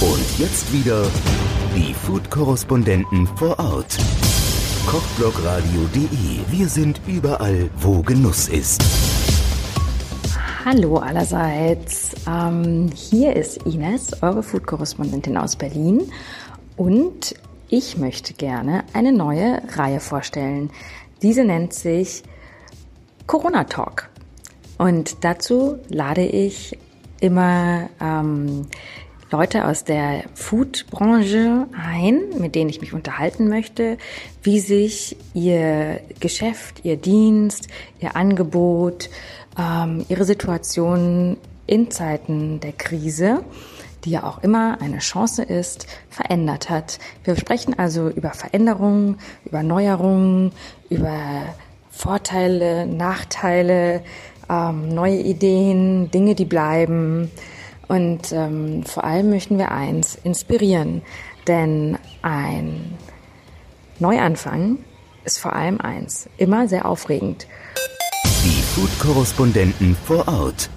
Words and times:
Und 0.00 0.38
jetzt 0.38 0.70
wieder 0.74 1.10
die 1.74 1.94
Food-Korrespondenten 1.94 3.26
vor 3.28 3.58
Ort. 3.58 3.96
Kochblogradio.de. 4.86 6.40
Wir 6.50 6.68
sind 6.68 7.00
überall, 7.06 7.70
wo 7.78 8.02
Genuss 8.02 8.48
ist. 8.48 8.84
Hallo 10.66 10.98
allerseits. 10.98 12.10
Ähm, 12.28 12.90
hier 12.94 13.34
ist 13.36 13.64
Ines, 13.64 14.22
eure 14.22 14.42
Food-Korrespondentin 14.42 15.38
aus 15.38 15.56
Berlin. 15.56 16.12
Und 16.76 17.34
ich 17.70 17.96
möchte 17.96 18.34
gerne 18.34 18.84
eine 18.92 19.12
neue 19.12 19.62
Reihe 19.76 20.00
vorstellen. 20.00 20.68
Diese 21.22 21.42
nennt 21.42 21.72
sich 21.72 22.22
Corona 23.26 23.64
Talk. 23.64 24.10
Und 24.76 25.24
dazu 25.24 25.78
lade 25.88 26.26
ich 26.26 26.76
immer 27.20 27.88
ähm, 27.98 28.66
Leute 29.38 29.66
aus 29.66 29.84
der 29.84 30.22
Food-Branche 30.32 31.66
ein, 31.78 32.22
mit 32.38 32.54
denen 32.54 32.70
ich 32.70 32.80
mich 32.80 32.94
unterhalten 32.94 33.50
möchte, 33.50 33.98
wie 34.42 34.60
sich 34.60 35.14
ihr 35.34 36.00
Geschäft, 36.20 36.86
ihr 36.86 36.96
Dienst, 36.96 37.68
ihr 38.00 38.16
Angebot, 38.16 39.10
ähm, 39.58 40.06
ihre 40.08 40.24
Situation 40.24 41.36
in 41.66 41.90
Zeiten 41.90 42.60
der 42.60 42.72
Krise, 42.72 43.44
die 44.06 44.12
ja 44.12 44.22
auch 44.22 44.42
immer 44.42 44.78
eine 44.80 45.00
Chance 45.00 45.42
ist, 45.42 45.86
verändert 46.08 46.70
hat. 46.70 46.98
Wir 47.22 47.36
sprechen 47.36 47.78
also 47.78 48.08
über 48.08 48.30
Veränderungen, 48.30 49.18
über 49.44 49.62
Neuerungen, 49.62 50.52
über 50.88 51.54
Vorteile, 51.90 52.86
Nachteile, 52.86 54.02
ähm, 54.48 54.88
neue 54.88 55.18
Ideen, 55.18 56.10
Dinge, 56.10 56.34
die 56.34 56.46
bleiben. 56.46 57.30
Und 57.88 58.32
ähm, 58.32 58.84
vor 58.84 59.04
allem 59.04 59.30
möchten 59.30 59.58
wir 59.58 59.70
eins 59.70 60.18
inspirieren, 60.24 61.02
denn 61.46 61.98
ein 62.22 62.94
Neuanfang 63.98 64.78
ist 65.24 65.38
vor 65.38 65.54
allem 65.54 65.80
eins, 65.80 66.28
immer 66.36 66.68
sehr 66.68 66.86
aufregend. 66.86 67.46
Die 68.44 68.62
Food-Korrespondenten 68.62 69.96
vor 70.04 70.26
Ort. 70.28 70.68